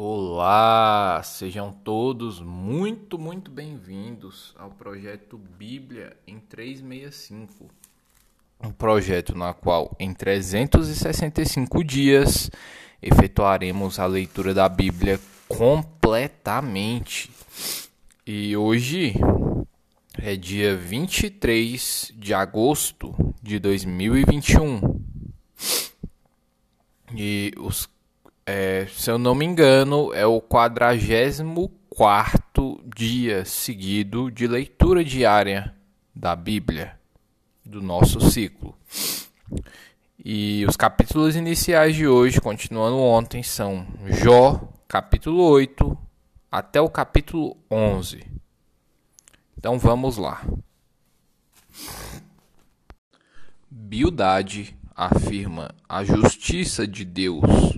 [0.00, 7.68] Olá, sejam todos muito, muito bem-vindos ao projeto Bíblia em 365.
[8.62, 12.48] Um projeto na qual em 365 dias
[13.02, 17.28] efetuaremos a leitura da Bíblia completamente.
[18.24, 19.14] E hoje
[20.16, 24.80] é dia 23 de agosto de 2021.
[27.16, 27.88] E os
[28.50, 35.74] é, se eu não me engano, é o 44 dia seguido de leitura diária
[36.14, 36.98] da Bíblia,
[37.62, 38.74] do nosso ciclo.
[40.24, 45.98] E os capítulos iniciais de hoje, continuando ontem, são Jó, capítulo 8,
[46.50, 48.24] até o capítulo 11.
[49.58, 50.42] Então vamos lá.
[53.70, 57.77] Bildade afirma a justiça de Deus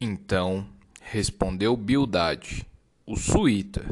[0.00, 0.66] então
[1.00, 2.66] respondeu Bildade,
[3.06, 3.84] o suíta: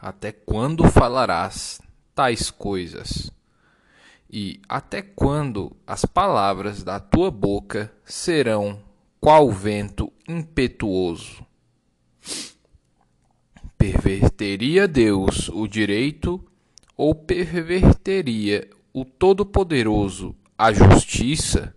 [0.00, 1.80] Até quando falarás
[2.14, 3.30] tais coisas?
[4.28, 8.82] E até quando as palavras da tua boca serão
[9.20, 11.46] qual vento impetuoso?
[13.78, 16.44] Perverteria Deus o direito
[16.96, 21.75] ou perverteria o Todo-Poderoso a justiça?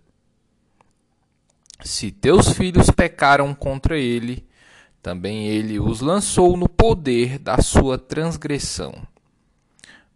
[1.82, 4.46] Se teus filhos pecaram contra ele,
[5.02, 8.94] também ele os lançou no poder da sua transgressão.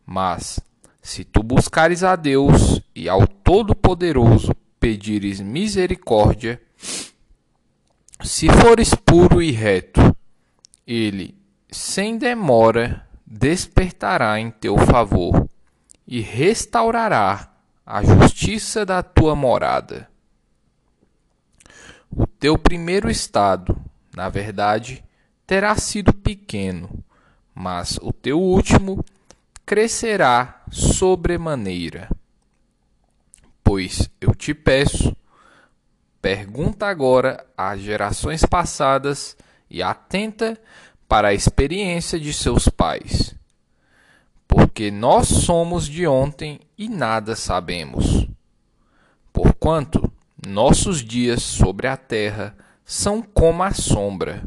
[0.04, 0.60] Mas,
[1.00, 6.60] se tu buscares a Deus e ao Todo-Poderoso pedires misericórdia,
[8.22, 10.14] se fores puro e reto,
[10.86, 11.34] ele,
[11.70, 15.48] sem demora, despertará em teu favor
[16.06, 17.50] e restaurará
[17.86, 20.08] a justiça da tua morada.
[22.16, 23.76] O teu primeiro estado,
[24.14, 25.04] na verdade,
[25.44, 27.02] terá sido pequeno,
[27.52, 29.04] mas o teu último
[29.66, 32.08] crescerá sobremaneira.
[33.64, 35.16] Pois eu te peço,
[36.22, 39.36] pergunta agora às gerações passadas
[39.68, 40.56] e atenta
[41.08, 43.34] para a experiência de seus pais.
[44.46, 48.28] Porque nós somos de ontem e nada sabemos.
[49.32, 50.13] Porquanto
[50.46, 54.42] nossos dias sobre a terra são como a sombra.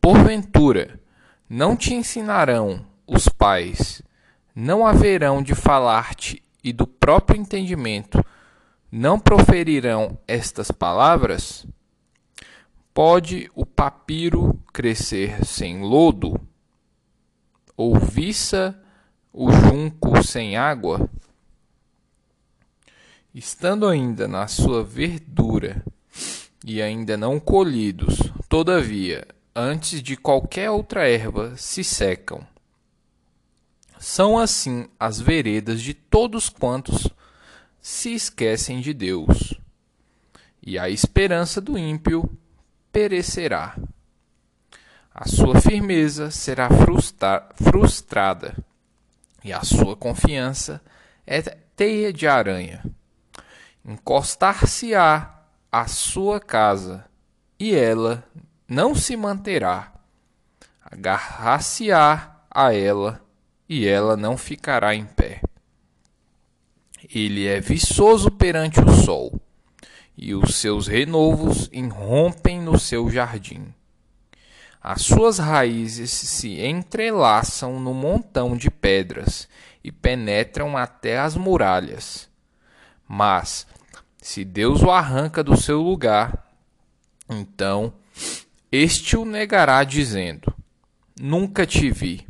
[0.00, 1.00] Porventura,
[1.48, 4.02] não te ensinarão os pais,
[4.54, 8.24] não haverão de falar-te e do próprio entendimento
[8.90, 11.66] não proferirão estas palavras?
[12.92, 16.40] Pode o papiro crescer sem lodo?
[17.76, 18.78] Ou viça
[19.32, 21.08] o junco sem água?
[23.34, 25.84] Estando ainda na sua verdura
[26.64, 28.18] e ainda não colhidos,
[28.48, 32.46] todavia, antes de qualquer outra erva, se secam.
[33.98, 37.08] São assim as veredas de todos quantos
[37.80, 39.54] se esquecem de Deus.
[40.62, 42.30] E a esperança do ímpio
[42.92, 43.76] perecerá.
[45.14, 48.56] A sua firmeza será frustra frustrada,
[49.42, 50.82] e a sua confiança
[51.26, 52.82] é teia de aranha
[53.84, 57.04] encostar-se-á à sua casa,
[57.58, 58.24] e ela
[58.68, 59.92] não se manterá.
[60.82, 63.20] Agarrar-se-á a ela,
[63.68, 65.40] e ela não ficará em pé.
[67.12, 69.40] Ele é viçoso perante o sol,
[70.16, 73.74] e os seus renovos irrompem no seu jardim.
[74.82, 79.46] As suas raízes se entrelaçam no montão de pedras
[79.84, 82.29] e penetram até as muralhas.
[83.12, 83.66] Mas,
[84.18, 86.48] se Deus o arranca do seu lugar,
[87.28, 87.92] então
[88.70, 90.54] este o negará, dizendo:
[91.20, 92.24] Nunca te vi.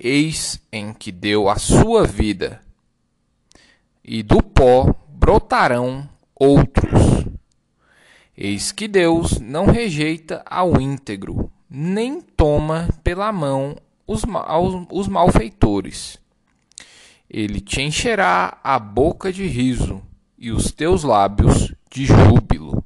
[0.00, 2.62] Eis em que deu a sua vida,
[4.02, 7.26] e do pó brotarão outros.
[8.34, 13.76] Eis que Deus não rejeita ao íntegro, nem toma pela mão
[14.06, 14.22] os,
[14.90, 16.21] os malfeitores
[17.32, 20.02] ele te encherá a boca de riso
[20.36, 22.84] e os teus lábios de júbilo.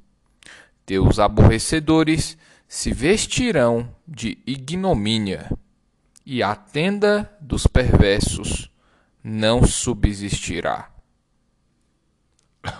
[0.85, 2.39] Teus aborrecedores
[2.69, 5.51] se vestirão de ignomínia,
[6.25, 8.71] e a tenda dos perversos
[9.23, 10.93] não subsistirá.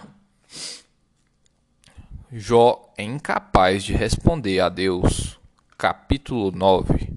[2.31, 5.37] Jó é incapaz de responder a Deus.
[5.77, 7.13] Capítulo 9.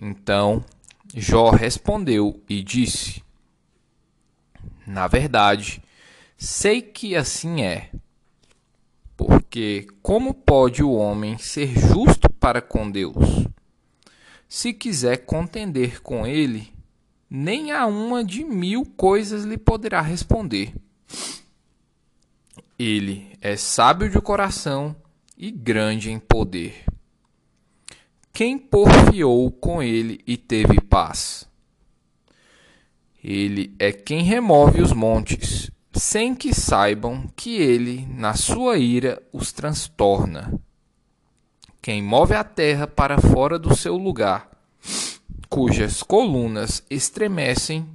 [0.00, 0.64] Então
[1.14, 3.22] Jó respondeu e disse:
[4.86, 5.82] Na verdade,
[6.40, 7.90] Sei que assim é.
[9.16, 13.48] Porque como pode o homem ser justo para com Deus?
[14.48, 16.72] Se quiser contender com ele,
[17.28, 20.72] nem a uma de mil coisas lhe poderá responder.
[22.78, 24.94] Ele é sábio de coração
[25.36, 26.84] e grande em poder.
[28.38, 31.44] Quem porfiou com ele e teve paz?
[33.20, 39.50] Ele é quem remove os montes, sem que saibam que ele, na sua ira, os
[39.50, 40.56] transtorna.
[41.82, 44.48] Quem move a terra para fora do seu lugar,
[45.48, 47.88] cujas colunas estremecem.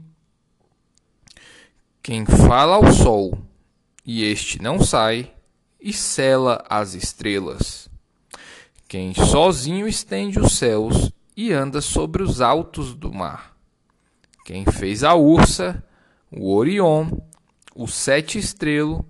[2.02, 3.42] Quem fala ao sol,
[4.06, 5.32] e este não sai,
[5.80, 7.93] e cela as estrelas.
[8.94, 13.58] Quem sozinho estende os céus e anda sobre os altos do mar.
[14.46, 15.84] Quem fez a ursa,
[16.30, 17.10] o Orion,
[17.74, 19.04] o sete estrelo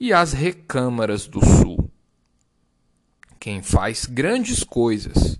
[0.00, 1.88] e as recâmaras do sul.
[3.38, 5.38] Quem faz grandes coisas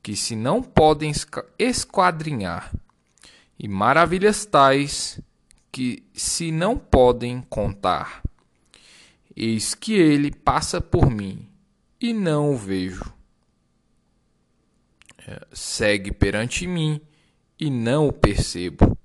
[0.00, 1.10] que se não podem
[1.58, 2.72] esquadrinhar,
[3.58, 5.20] e maravilhas tais
[5.72, 8.22] que se não podem contar.
[9.34, 11.48] Eis que ele passa por mim
[12.00, 13.20] e não o vejo.
[15.52, 17.00] Segue perante mim
[17.58, 18.96] e não o percebo.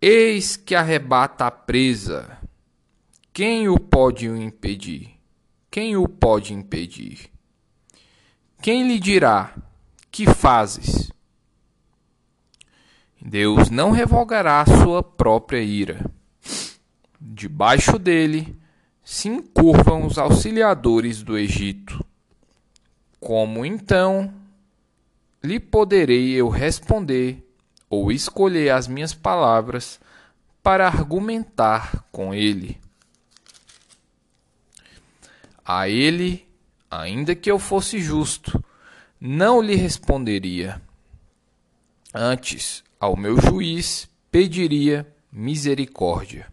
[0.00, 2.38] Eis que arrebata a presa.
[3.32, 5.18] Quem o pode impedir?
[5.70, 7.30] Quem o pode impedir?
[8.62, 9.54] Quem lhe dirá:
[10.10, 11.10] Que fazes?
[13.20, 16.10] Deus não revogará sua própria ira.
[17.20, 18.58] Debaixo dele
[19.04, 22.04] se encurvam os auxiliadores do Egito.
[23.18, 24.39] Como então
[25.42, 27.46] lhe poderei eu responder
[27.88, 30.00] ou escolher as minhas palavras
[30.62, 32.80] para argumentar com ele?
[35.64, 36.46] A ele,
[36.90, 38.62] ainda que eu fosse justo,
[39.20, 40.80] não lhe responderia.
[42.12, 46.50] Antes, ao meu juiz pediria misericórdia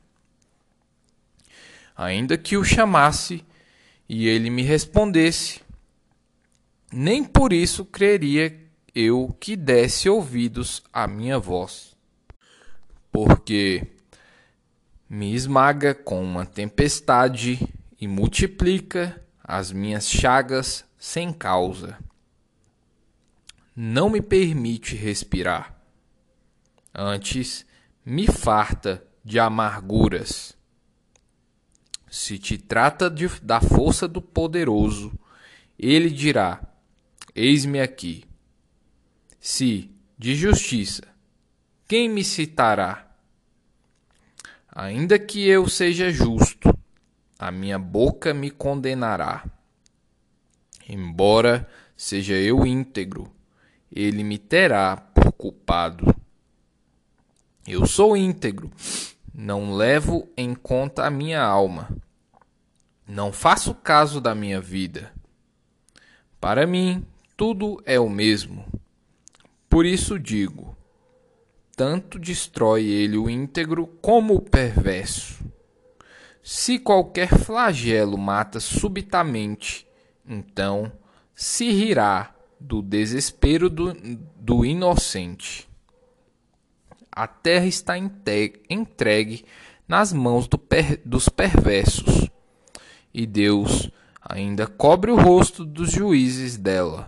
[1.97, 3.43] ainda que o chamasse
[4.07, 5.61] e ele me respondesse.
[6.93, 8.55] Nem por isso creria
[8.97, 11.95] eu que desse ouvidos à minha voz,
[13.11, 13.85] porque
[15.07, 17.71] me esmaga com uma tempestade
[18.01, 21.99] e multiplica as minhas chagas sem causa.
[23.75, 25.79] Não me permite respirar,
[26.91, 27.67] antes
[28.03, 30.57] me farta de amarguras.
[32.09, 35.13] Se te trata de, da força do poderoso,
[35.77, 36.59] ele dirá:
[37.35, 38.26] Eis-me aqui.
[39.49, 39.89] Se
[40.19, 41.03] de justiça,
[41.87, 43.09] quem me citará?
[44.67, 46.77] Ainda que eu seja justo,
[47.39, 49.45] a minha boca me condenará.
[50.85, 51.65] Embora
[51.95, 53.33] seja eu íntegro,
[53.89, 56.13] ele me terá por culpado.
[57.65, 58.69] Eu sou íntegro
[59.33, 61.87] não levo em conta a minha alma.
[63.07, 65.13] Não faço caso da minha vida.
[66.37, 67.05] Para mim,
[67.37, 68.65] tudo é o mesmo.
[69.77, 70.75] Por isso digo:
[71.75, 75.45] tanto destrói ele o íntegro como o perverso.
[76.41, 79.85] Se qualquer flagelo mata subitamente,
[80.27, 80.91] então
[81.35, 83.93] se rirá do desespero do,
[84.39, 85.69] do inocente
[87.11, 87.93] a terra está
[88.67, 89.45] entregue
[89.87, 92.31] nas mãos do per, dos perversos,
[93.13, 93.91] e Deus
[94.27, 97.07] ainda cobre o rosto dos juízes dela.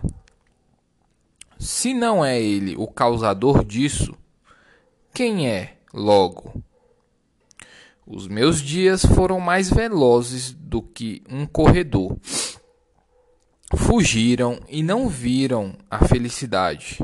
[1.60, 4.16] Se não é ele o causador disso,
[5.12, 6.64] quem é, logo?
[8.06, 12.16] Os meus dias foram mais velozes do que um corredor.
[13.76, 16.98] Fugiram e não viram a felicidade.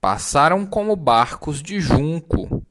[0.00, 2.66] Passaram como barcos de junco,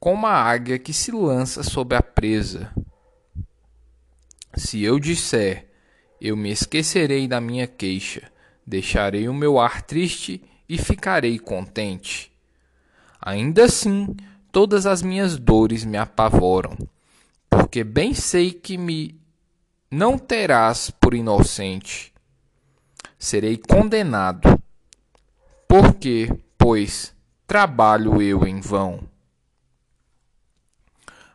[0.00, 2.74] como a águia que se lança sob a presa.
[4.56, 5.68] Se eu disser,
[6.20, 8.33] eu me esquecerei da minha queixa,
[8.66, 12.32] deixarei o meu ar triste e ficarei contente.
[13.20, 14.14] Ainda assim,
[14.50, 16.76] todas as minhas dores me apavoram,
[17.48, 19.20] porque bem sei que me
[19.90, 22.12] não terás por inocente.
[23.18, 24.60] Serei condenado,
[25.68, 26.28] porque
[26.58, 27.14] pois
[27.46, 29.08] trabalho eu em vão.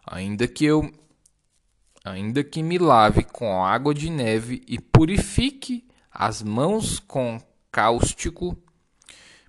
[0.06, 0.92] Ainda que eu
[2.04, 5.89] ainda que me lave com água de neve e purifique
[6.20, 7.40] as mãos com
[7.72, 8.62] cáustico,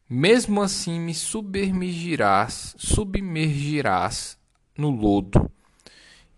[0.08, 4.38] mesmo assim me submergirás, submergirás
[4.78, 5.50] no lodo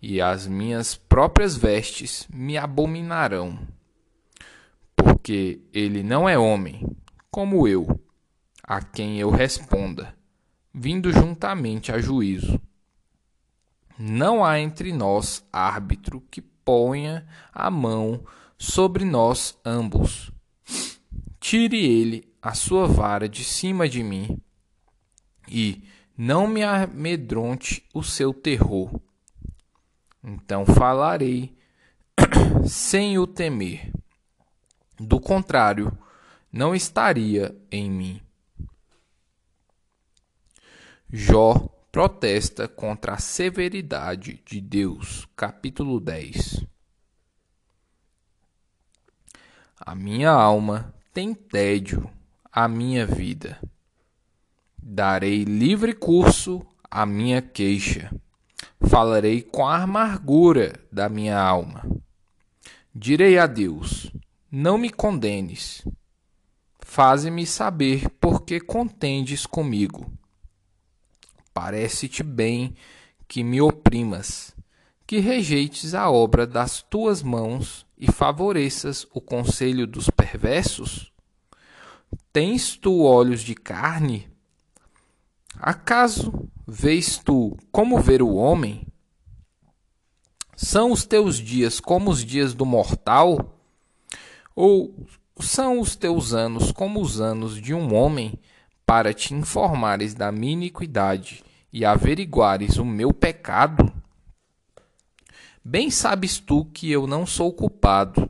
[0.01, 3.59] e as minhas próprias vestes me abominarão.
[4.95, 6.83] Porque ele não é homem,
[7.29, 8.01] como eu,
[8.63, 10.15] a quem eu responda,
[10.73, 12.59] vindo juntamente a juízo.
[13.99, 17.23] Não há entre nós árbitro que ponha
[17.53, 18.25] a mão
[18.63, 20.31] sobre nós ambos.
[21.37, 24.41] Tire ele a sua vara de cima de mim
[25.49, 25.83] e
[26.17, 28.89] não me amedronte o seu terror.
[30.23, 31.57] Então falarei
[32.65, 33.91] sem o temer.
[34.97, 35.95] Do contrário,
[36.49, 38.21] não estaria em mim.
[41.11, 46.72] Jó protesta contra a severidade de Deus, capítulo 10.
[49.85, 52.09] A minha alma tem tédio,
[52.51, 53.59] a minha vida.
[54.81, 58.09] Darei livre curso à minha queixa.
[58.87, 61.83] Falarei com a amargura da minha alma.
[62.95, 64.11] Direi a Deus:
[64.51, 65.85] Não me condenes.
[66.79, 70.11] Faze-me saber por que contendes comigo
[71.53, 72.73] Parece-te bem
[73.27, 74.55] que me oprimas,
[75.05, 81.09] que rejeites a obra das tuas mãos e favoreças o conselho dos perversos?
[82.33, 84.29] Tens tu olhos de carne?
[85.57, 88.85] Acaso vês tu como ver o homem?
[90.53, 93.57] São os teus dias como os dias do mortal?
[94.53, 95.07] Ou
[95.39, 98.37] são os teus anos como os anos de um homem
[98.85, 101.41] para te informares da minha iniquidade
[101.71, 103.93] e averiguares o meu pecado?
[105.65, 108.29] Bem sabes tu que eu não sou culpado.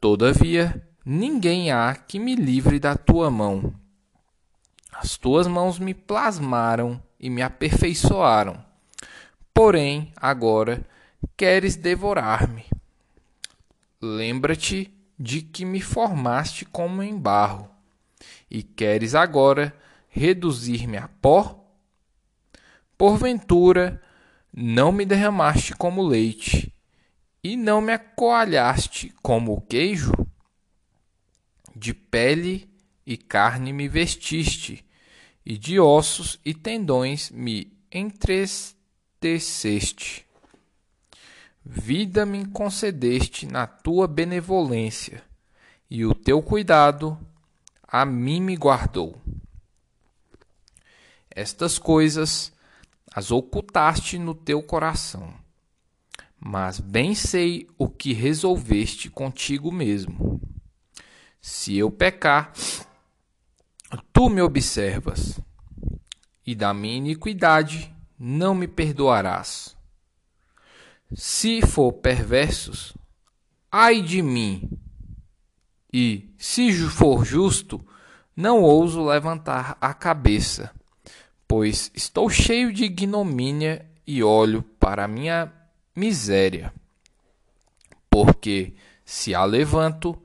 [0.00, 3.74] Todavia, ninguém há que me livre da tua mão.
[4.90, 8.64] As tuas mãos me plasmaram e me aperfeiçoaram.
[9.52, 10.82] Porém, agora
[11.36, 12.64] queres devorar-me.
[14.00, 17.68] Lembra-te de que me formaste como em barro
[18.50, 19.76] e queres agora
[20.08, 21.62] reduzir-me a pó?
[22.96, 24.00] Porventura,
[24.56, 26.72] não me derramaste como leite,
[27.42, 30.12] e não me acoalhaste como o queijo?
[31.74, 32.72] De pele
[33.04, 34.86] e carne me vestiste,
[35.44, 40.24] e de ossos e tendões me entristeceste.
[41.66, 45.20] Vida me concedeste na tua benevolência,
[45.90, 47.18] e o teu cuidado
[47.82, 49.20] a mim me guardou.
[51.28, 52.53] Estas coisas
[53.14, 55.32] as ocultaste no teu coração,
[56.40, 60.40] mas bem sei o que resolveste contigo mesmo.
[61.40, 62.52] Se eu pecar,
[64.12, 65.38] tu me observas,
[66.44, 69.76] e da minha iniquidade não me perdoarás.
[71.14, 72.94] Se for perversos,
[73.70, 74.68] ai de mim,
[75.92, 77.80] e, se for justo,
[78.34, 80.74] não ouso levantar a cabeça,
[81.54, 85.52] pois estou cheio de ignomínia e olho para a minha
[85.94, 86.74] miséria.
[88.10, 90.20] Porque, se a levanto,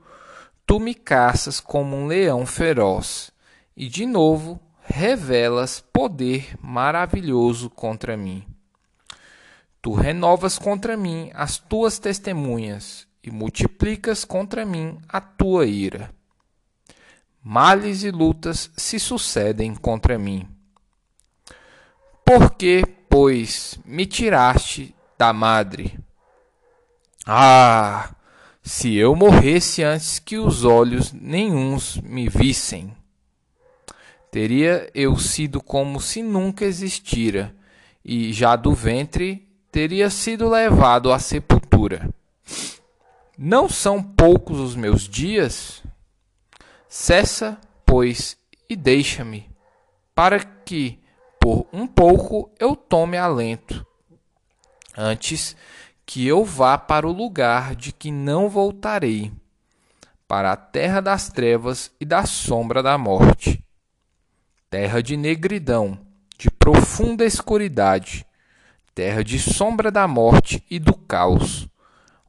[0.66, 3.30] tu me caças como um leão feroz,
[3.76, 8.44] e de novo revelas poder maravilhoso contra mim.
[9.80, 16.10] Tu renovas contra mim as tuas testemunhas e multiplicas contra mim a tua ira.
[17.40, 20.48] Males e lutas se sucedem contra mim.
[22.32, 25.98] Por que, pois, me tiraste da madre?
[27.26, 28.14] Ah,
[28.62, 32.94] se eu morresse antes que os olhos nenhuns me vissem,
[34.30, 37.52] teria eu sido como se nunca existira,
[38.04, 42.08] e já do ventre teria sido levado à sepultura.
[43.36, 45.82] Não são poucos os meus dias?
[46.88, 48.36] Cessa, pois,
[48.68, 49.50] e deixa-me,
[50.14, 50.99] para que,
[51.40, 53.84] por um pouco, eu tome alento,
[54.96, 55.56] antes
[56.06, 59.32] que eu vá para o lugar de que não voltarei,
[60.28, 63.64] para a terra das trevas e da sombra da morte,
[64.68, 65.98] terra de negridão,
[66.38, 68.24] de profunda escuridade,
[68.94, 71.68] terra de sombra da morte e do caos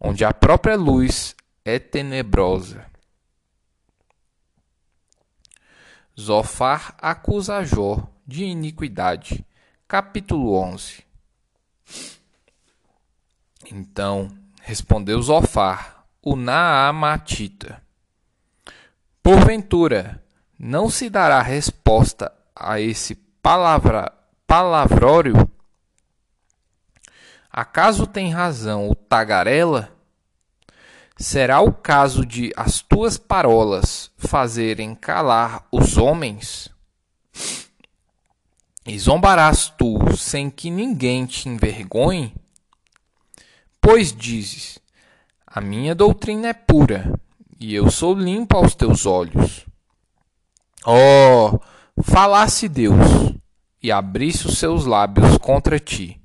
[0.03, 2.83] onde a própria luz é tenebrosa.
[6.19, 9.45] Zofar acusa Jó de iniquidade.
[9.85, 11.03] Capítulo 11
[13.69, 17.83] Então respondeu Zofar, o Naamatita:
[19.21, 20.23] Porventura,
[20.57, 24.09] não se dará resposta a esse palavra,
[24.47, 25.35] palavrório?
[27.51, 29.91] Acaso tem razão o tagarela?
[31.17, 36.70] Será o caso de as tuas parolas fazerem calar os homens?
[38.85, 42.33] E zombarás tu sem que ninguém te envergonhe?
[43.79, 44.79] Pois dizes:
[45.45, 47.19] A minha doutrina é pura,
[47.59, 49.65] e eu sou limpo aos teus olhos.
[50.85, 51.59] Oh,
[52.03, 53.35] falasse Deus,
[53.81, 56.21] e abrisse os seus lábios contra ti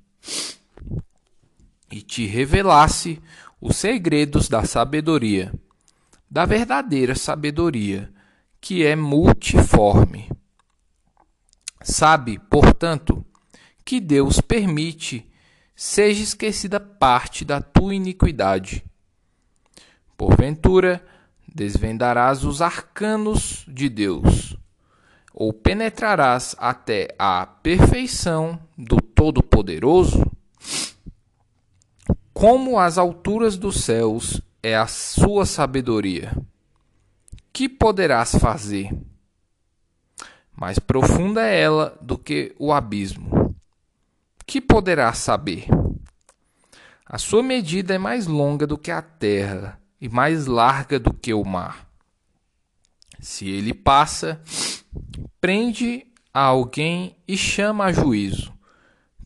[1.90, 3.20] e te revelasse
[3.60, 5.52] os segredos da sabedoria,
[6.30, 8.10] da verdadeira sabedoria,
[8.60, 10.28] que é multiforme.
[11.88, 13.24] Sabe, portanto,
[13.84, 15.24] que Deus permite
[15.76, 18.84] seja esquecida parte da tua iniquidade.
[20.16, 21.00] Porventura,
[21.46, 24.56] desvendarás os arcanos de Deus,
[25.32, 30.24] ou penetrarás até a perfeição do Todo-Poderoso?
[32.34, 36.36] Como as alturas dos céus é a sua sabedoria.
[37.52, 38.90] Que poderás fazer?
[40.56, 43.54] Mais profunda é ela do que o abismo.
[44.46, 45.66] Que poderás saber?
[47.04, 51.34] A sua medida é mais longa do que a terra e mais larga do que
[51.34, 51.86] o mar.
[53.20, 54.40] Se ele passa,
[55.40, 58.52] prende a alguém e chama a juízo.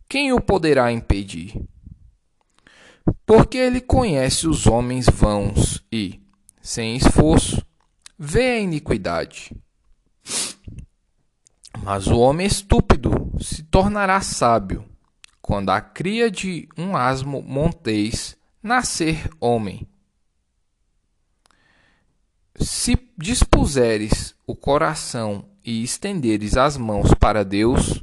[0.08, 1.60] Quem o poderá impedir?
[3.25, 6.20] Porque ele conhece os homens vãos e,
[6.60, 7.64] sem esforço,
[8.18, 9.52] vê a iniquidade.
[11.79, 14.85] Mas o homem estúpido se tornará sábio
[15.41, 19.87] quando a cria de um asmo montês nascer homem.
[22.57, 28.03] Se dispuseres o coração e estenderes as mãos para Deus,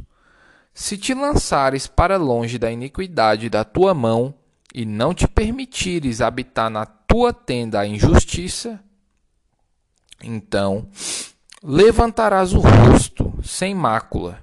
[0.74, 4.34] se te lançares para longe da iniquidade da tua mão,
[4.74, 8.80] e não te permitires habitar na tua tenda a injustiça,
[10.22, 10.88] então
[11.68, 14.42] levantarás o rosto sem mácula,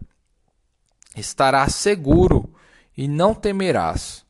[1.16, 2.54] estarás seguro
[2.94, 4.26] e não temerás,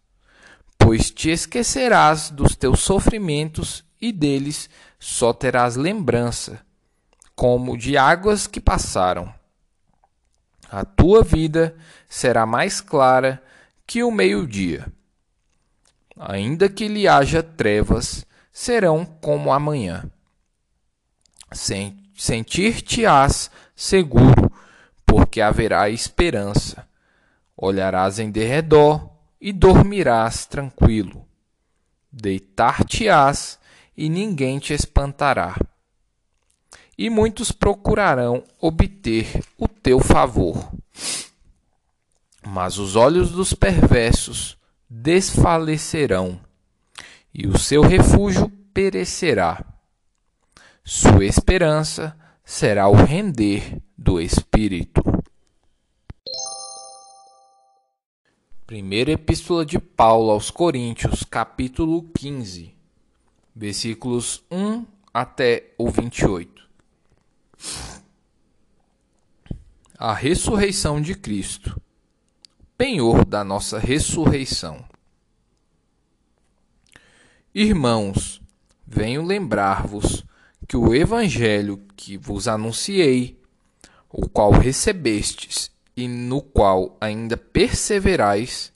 [0.79, 6.65] pois te esquecerás dos teus sofrimentos e deles só terás lembrança,
[7.35, 9.35] como de águas que passaram.
[10.71, 11.77] A tua vida
[12.09, 13.43] será mais clara
[13.85, 14.87] que o meio-dia
[16.17, 20.11] ainda que lhe haja trevas, serão como amanhã.
[22.15, 24.51] Sentir-te-ás seguro,
[25.05, 26.89] porque haverá esperança.
[27.57, 31.27] Olharás em derredor e dormirás tranquilo.
[32.11, 33.59] Deitar-te-ás
[33.97, 35.57] e ninguém te espantará.
[36.97, 40.73] E muitos procurarão obter o teu favor.
[42.47, 44.57] Mas os olhos dos perversos
[44.89, 46.39] desfalecerão,
[47.33, 49.74] e o seu refúgio perecerá.
[50.87, 55.03] Sua esperança será o render do espírito.
[58.67, 62.75] Primeira Epístola de Paulo aos Coríntios, capítulo 15,
[63.57, 66.69] versículos 1 até o 28.
[69.99, 71.81] A ressurreição de Cristo
[72.77, 74.85] penhor da nossa ressurreição.
[77.55, 78.43] Irmãos,
[78.87, 80.23] venho lembrar-vos
[80.67, 83.41] que o evangelho que vos anunciei,
[84.11, 88.73] o qual recebestes e no qual ainda perseverais,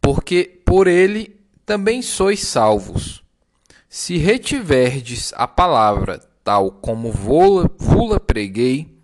[0.00, 3.22] porque por ele também sois salvos,
[3.88, 8.96] se retiverdes a palavra tal como vou-la preguei,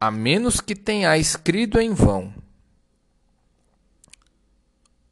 [0.00, 2.34] a menos que tenha escrito em vão.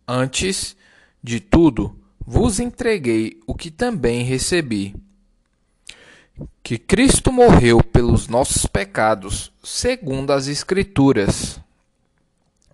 [0.06, 0.76] Antes
[1.22, 1.99] de tudo,
[2.30, 4.94] vos entreguei o que também recebi:
[6.62, 11.60] que Cristo morreu pelos nossos pecados, segundo as Escrituras,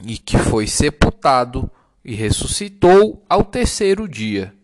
[0.05, 1.71] e que foi sepultado
[2.05, 4.55] e ressuscitou ao terceiro dia,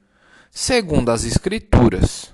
[0.51, 2.31] segundo as Escrituras.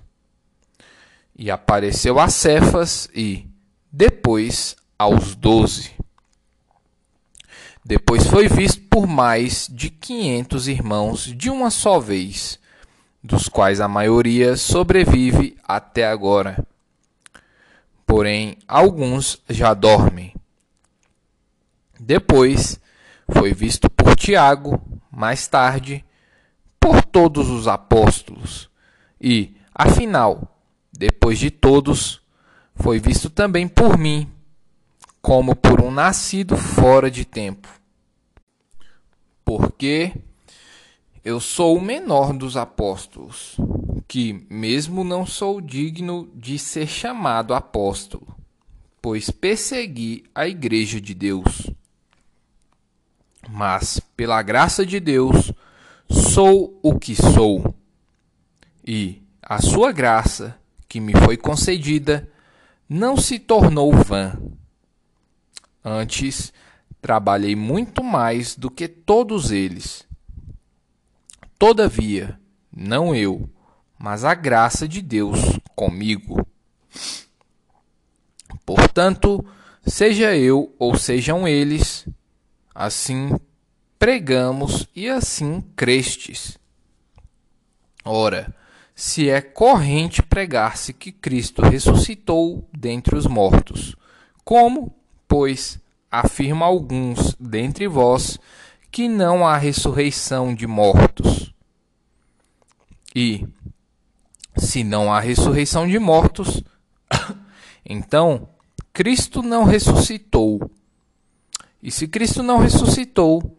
[1.38, 3.46] E apareceu a Cefas e,
[3.92, 5.92] depois, aos doze.
[7.88, 12.60] Depois foi visto por mais de quinhentos irmãos de uma só vez,
[13.24, 16.62] dos quais a maioria sobrevive até agora.
[18.06, 20.34] Porém, alguns já dormem.
[21.98, 22.78] Depois
[23.32, 24.78] foi visto por Tiago,
[25.10, 26.04] mais tarde,
[26.78, 28.68] por todos os apóstolos,
[29.18, 30.60] e, afinal,
[30.92, 32.20] depois de todos,
[32.74, 34.30] foi visto também por mim
[35.22, 37.77] como por um nascido fora de tempo.
[39.48, 40.12] Porque
[41.24, 43.56] eu sou o menor dos apóstolos,
[44.06, 48.36] que mesmo não sou digno de ser chamado apóstolo,
[49.00, 51.70] pois persegui a igreja de Deus.
[53.48, 55.50] Mas, pela graça de Deus,
[56.10, 57.74] sou o que sou.
[58.86, 62.30] E a sua graça, que me foi concedida,
[62.86, 64.38] não se tornou vã.
[65.82, 66.52] Antes,
[67.00, 70.06] trabalhei muito mais do que todos eles.
[71.58, 72.38] Todavia,
[72.74, 73.48] não eu,
[73.98, 75.38] mas a graça de Deus
[75.74, 76.46] comigo.
[78.64, 79.44] Portanto,
[79.84, 82.06] seja eu ou sejam eles,
[82.74, 83.30] assim
[83.98, 86.56] pregamos e assim crestes.
[88.04, 88.54] Ora,
[88.94, 93.96] se é corrente pregar-se que Cristo ressuscitou dentre os mortos,
[94.44, 94.94] como,
[95.26, 98.38] pois, afirma alguns dentre vós
[98.90, 101.52] que não há ressurreição de mortos.
[103.14, 103.46] E,
[104.56, 106.62] se não há ressurreição de mortos,
[107.84, 108.48] então
[108.92, 110.70] Cristo não ressuscitou.
[111.82, 113.56] E se Cristo não ressuscitou,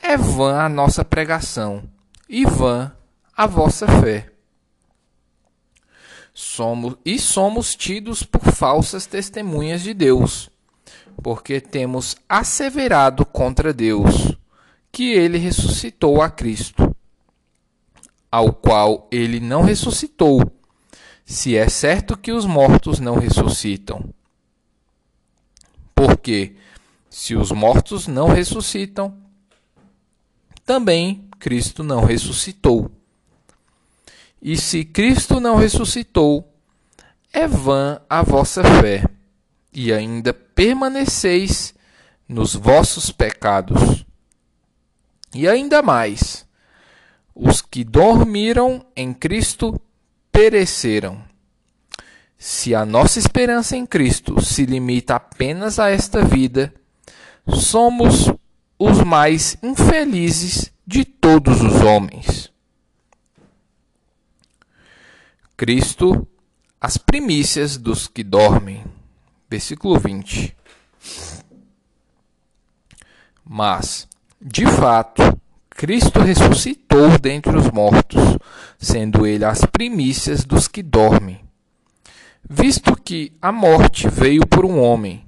[0.00, 1.88] é vã a nossa pregação
[2.28, 2.92] e vã
[3.36, 4.32] a vossa fé.
[6.32, 10.48] Somos e somos tidos por falsas testemunhas de Deus
[11.22, 14.36] porque temos asseverado contra Deus
[14.90, 16.94] que ele ressuscitou a Cristo,
[18.30, 20.40] ao qual ele não ressuscitou,
[21.24, 24.12] se é certo que os mortos não ressuscitam.
[25.94, 26.56] Porque,
[27.10, 29.16] se os mortos não ressuscitam,
[30.64, 32.90] também Cristo não ressuscitou.
[34.40, 36.48] E se Cristo não ressuscitou,
[37.32, 39.04] é vã a vossa fé
[39.72, 41.72] e ainda permaneceis
[42.28, 44.04] nos vossos pecados.
[45.32, 46.44] E ainda mais,
[47.32, 49.80] os que dormiram em Cristo
[50.32, 51.22] pereceram.
[52.36, 56.74] Se a nossa esperança em Cristo se limita apenas a esta vida,
[57.54, 58.26] somos
[58.76, 62.52] os mais infelizes de todos os homens.
[65.56, 66.26] Cristo,
[66.80, 68.97] as primícias dos que dormem
[69.48, 70.56] versículo 20.
[73.44, 74.06] Mas,
[74.40, 75.22] de fato,
[75.70, 78.36] Cristo ressuscitou dentre os mortos,
[78.78, 81.40] sendo ele as primícias dos que dormem.
[82.48, 85.26] Visto que a morte veio por um homem,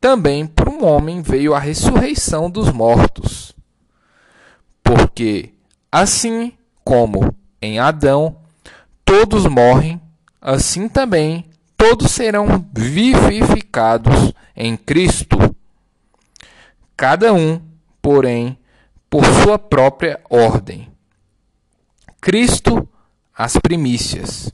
[0.00, 3.52] também por um homem veio a ressurreição dos mortos.
[4.82, 5.52] Porque,
[5.90, 6.52] assim
[6.84, 8.36] como em Adão
[9.04, 10.00] todos morrem,
[10.40, 11.44] assim também
[11.88, 15.54] todos serão vivificados em Cristo,
[16.96, 17.62] cada um,
[18.02, 18.58] porém,
[19.08, 20.90] por sua própria ordem.
[22.20, 22.88] Cristo,
[23.32, 24.52] as primícias.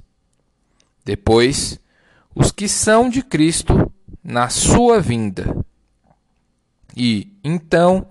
[1.07, 1.81] Depois,
[2.35, 3.91] os que são de Cristo
[4.23, 5.57] na sua vinda.
[6.95, 8.07] E então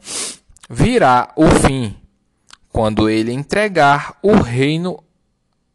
[0.67, 1.95] virá o fim,
[2.69, 5.03] quando ele entregar o reino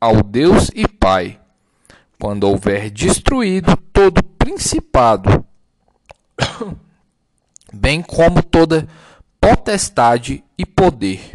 [0.01, 1.39] ao Deus e Pai
[2.19, 5.45] quando houver destruído todo principado,
[7.73, 8.89] bem como toda
[9.41, 11.31] potestade e poder.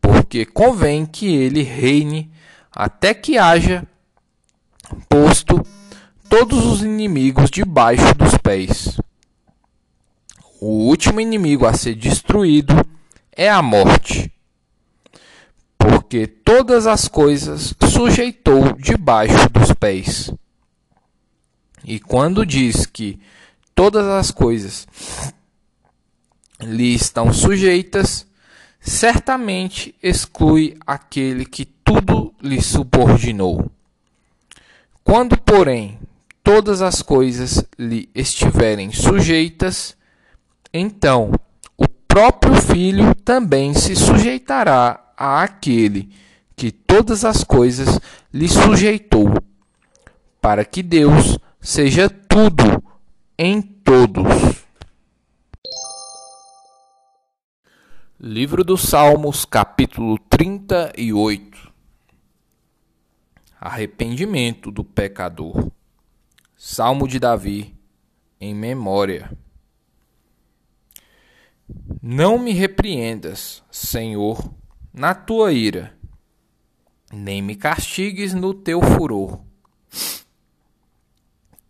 [0.00, 2.30] Porque convém que ele reine
[2.70, 3.86] até que haja
[5.08, 5.64] posto
[6.28, 8.98] todos os inimigos debaixo dos pés.
[10.60, 12.74] O último inimigo a ser destruído
[13.36, 14.33] é a morte
[16.14, 20.32] porque todas as coisas sujeitou debaixo dos pés.
[21.84, 23.18] E quando diz que
[23.74, 24.86] todas as coisas
[26.60, 28.28] lhe estão sujeitas,
[28.78, 33.68] certamente exclui aquele que tudo lhe subordinou.
[35.02, 35.98] Quando, porém,
[36.44, 39.96] todas as coisas lhe estiverem sujeitas,
[40.72, 41.32] então
[41.76, 46.10] o próprio Filho também se sujeitará àquele
[46.56, 48.00] que todas as coisas
[48.32, 49.34] lhe sujeitou,
[50.40, 52.82] para que Deus seja tudo
[53.38, 54.64] em todos.
[58.20, 61.54] Livro dos Salmos, capítulo 38
[63.60, 65.70] Arrependimento do pecador.
[66.54, 67.74] Salmo de Davi,
[68.38, 69.32] em memória.
[72.02, 74.52] Não me repreendas, Senhor,
[74.94, 75.92] na tua ira,
[77.12, 79.40] nem me castigues no teu furor.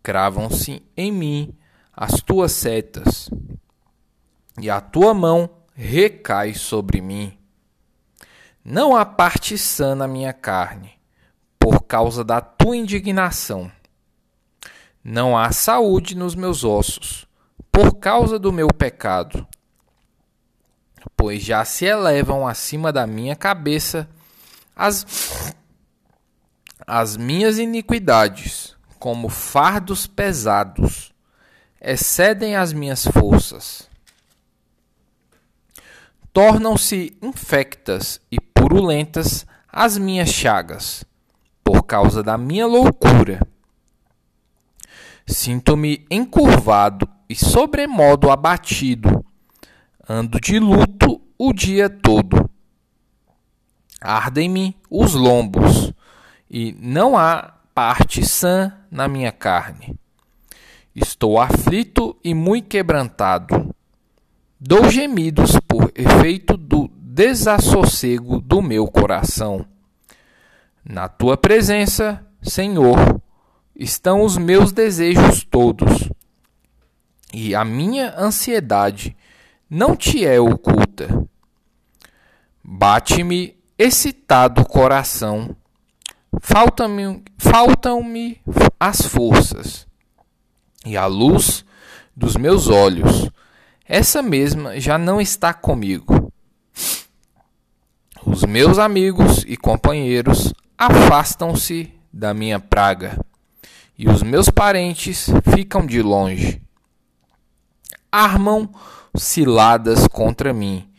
[0.03, 1.57] Cravam-se em mim
[1.91, 3.27] as tuas setas,
[4.61, 7.35] e a tua mão recai sobre mim.
[8.63, 10.91] Não há parte sã na minha carne,
[11.57, 13.71] por causa da tua indignação.
[15.03, 17.27] Não há saúde nos meus ossos,
[17.71, 19.47] por causa do meu pecado.
[21.15, 24.07] Pois já se elevam acima da minha cabeça
[24.75, 25.53] as,
[26.85, 31.13] as minhas iniquidades, como fardos pesados,
[31.79, 33.89] excedem as minhas forças.
[36.33, 41.03] Tornam-se infectas e purulentas as minhas chagas,
[41.63, 43.39] por causa da minha loucura.
[45.25, 49.24] Sinto-me encurvado e sobremodo abatido.
[50.07, 52.47] Ando de luto o dia todo.
[53.99, 55.91] Ardem-me os lombos,
[56.47, 59.97] e não há parte sã na minha carne.
[60.95, 63.75] Estou aflito e muito quebrantado.
[64.59, 69.65] Dou gemidos por efeito do desassossego do meu coração.
[70.83, 73.19] Na tua presença, Senhor,
[73.75, 76.11] estão os meus desejos todos,
[77.33, 79.17] e a minha ansiedade
[79.69, 81.07] não te é oculta.
[82.63, 85.55] Bate-me excitado o coração,
[86.41, 88.01] faltam-me faltam
[88.79, 89.85] as forças,
[90.85, 91.65] e a luz
[92.15, 93.29] dos meus olhos,
[93.85, 96.31] essa mesma já não está comigo.
[98.25, 103.19] Os meus amigos e companheiros afastam-se da minha praga
[103.97, 106.61] e os meus parentes ficam de longe.
[108.11, 108.69] Armam
[109.17, 110.89] ciladas contra mim,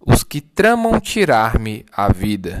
[0.00, 2.60] os que tramam tirar-me a vida.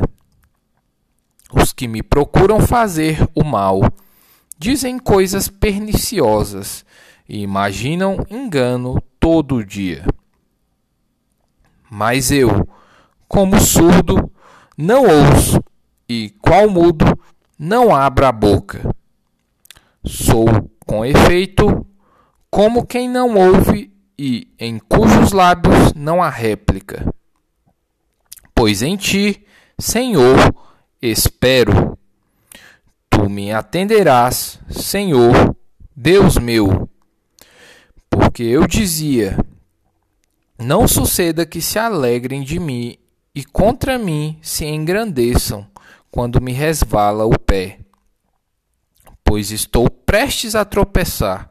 [1.52, 3.80] Os que me procuram fazer o mal
[4.58, 6.84] dizem coisas perniciosas
[7.28, 10.04] e imaginam engano todo dia.
[11.90, 12.68] Mas eu,
[13.26, 14.30] como surdo,
[14.76, 15.62] não ouço,
[16.08, 17.04] e qual mudo,
[17.58, 18.94] não abro a boca.
[20.04, 20.46] Sou,
[20.86, 21.86] com efeito,
[22.50, 27.10] como quem não ouve e em cujos lábios não há réplica.
[28.54, 29.46] Pois em ti,
[29.78, 30.36] Senhor,
[31.00, 31.98] espero.
[33.08, 35.56] Tu me atenderás, Senhor,
[35.96, 36.86] Deus meu.
[38.10, 39.38] Porque eu dizia:
[40.58, 42.98] Não suceda que se alegrem de mim
[43.34, 45.66] e contra mim se engrandeçam
[46.10, 47.80] quando me resvala o pé
[49.30, 51.49] pois estou prestes a tropeçar.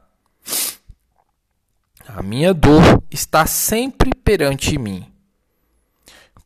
[2.15, 5.05] A minha dor está sempre perante mim.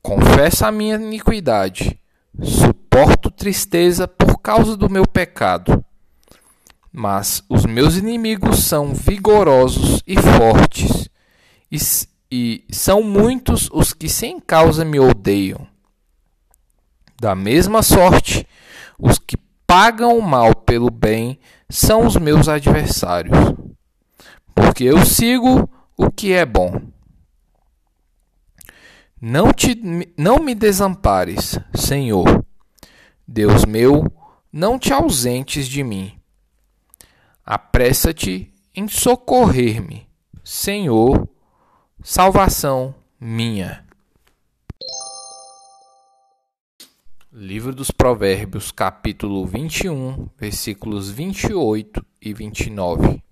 [0.02, 1.98] Confesso a minha iniquidade,
[2.42, 5.84] suporto tristeza por causa do meu pecado.
[6.92, 11.10] Mas os meus inimigos são vigorosos e fortes,
[11.72, 11.78] e,
[12.30, 15.66] e são muitos os que sem causa me odeiam.
[17.22, 18.46] Da mesma sorte,
[19.00, 23.38] os que pagam o mal pelo bem são os meus adversários,
[24.54, 26.82] porque eu sigo o que é bom.
[29.20, 29.80] Não, te,
[30.18, 32.46] não me desampares, Senhor.
[33.28, 34.12] Deus meu,
[34.52, 36.20] não te ausentes de mim.
[37.46, 40.08] Apressa-te em socorrer-me,
[40.44, 41.28] Senhor,
[42.02, 43.86] salvação minha.
[47.32, 53.24] Livro dos Provérbios, capítulo 21, versículos 28 e 29.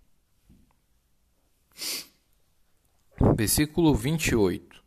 [3.35, 4.81] Versículo 28.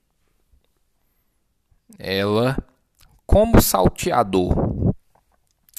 [1.99, 2.57] Ela,
[3.27, 4.95] como salteador,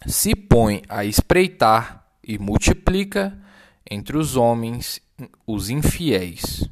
[0.05, 3.37] se põe a espreitar e multiplica
[3.89, 4.99] entre os homens
[5.45, 6.69] os infiéis.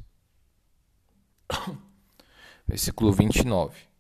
[2.68, 3.94] Versículo 29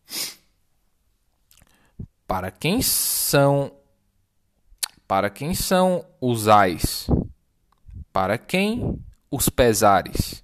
[2.33, 3.71] para quem são
[5.07, 7.07] para quem são os ais?
[8.11, 10.42] Para quem os pesares?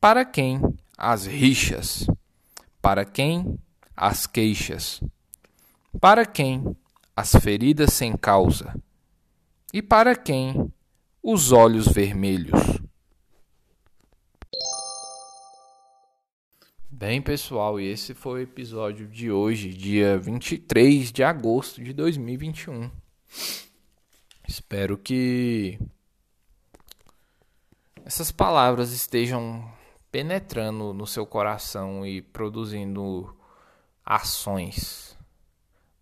[0.00, 0.62] Para quem
[0.96, 2.06] as rixas?
[2.80, 3.58] Para quem
[3.94, 4.98] as queixas?
[6.00, 6.74] Para quem
[7.14, 8.74] as feridas sem causa?
[9.74, 10.72] E para quem
[11.22, 12.80] os olhos vermelhos?
[16.90, 22.90] Bem, pessoal, e esse foi o episódio de hoje, dia 23 de agosto de 2021.
[24.48, 25.78] Espero que
[28.06, 29.78] essas palavras estejam
[30.10, 33.36] penetrando no seu coração e produzindo
[34.04, 35.16] ações,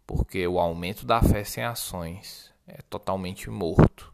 [0.06, 4.12] porque o aumento da fé sem ações é totalmente morto.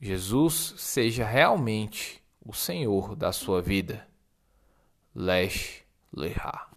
[0.00, 4.08] Jesus seja realmente o Senhor da sua vida
[5.14, 6.69] Lesh Leha.